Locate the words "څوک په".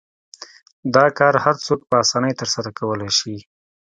1.65-1.95